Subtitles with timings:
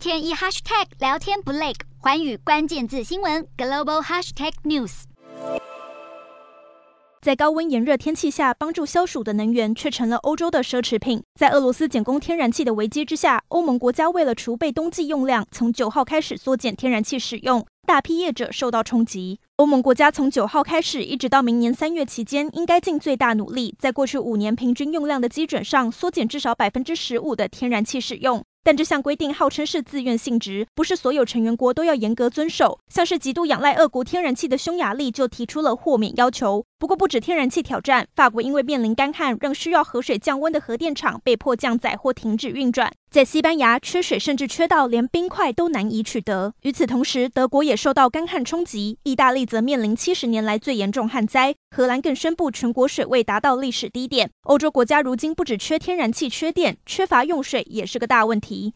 [0.00, 5.02] 天一 hashtag 聊天不累，寰宇关键字新闻 global hashtag news。
[7.20, 11.22] 在高温炎热天气下，帮助消暑的能源却成了欧洲的奢侈品。
[11.38, 19.38] 在俄罗斯减供天然气的危机之下，欧盟国家为了储备冬季用量，从九号开始缩减天然气使用，大批业者受到冲击。
[19.56, 28.42] 欧盟国家从九号开始，一直到明年三月期间，应该尽最大努力，在过去五年平均用量的基准上，缩减至少百分之十五的天然气使用。
[28.62, 32.78] 但这项规定号称是自愿性质，不是所有成员国都要严格遵守。
[32.88, 36.66] 像是极度仰赖俄国天然气的匈牙利就提出了豁免要求。
[36.80, 42.90] 不过，不止天然气挑战，法国因为面临干旱，仍需要河水降温的核电厂被迫降载或停止运转。
[43.10, 46.54] 在西班牙，缺水甚至缺到连冰块都难以取得。
[46.62, 54.30] 与此同时，德国也受到干旱冲击，意大利则面临七十年来最严重旱灾，荷兰更宣布全国水位达到历史低点。
[54.44, 58.68] 欧洲国家如今不只缺天然气、缺电，缺乏用水也是个大问题。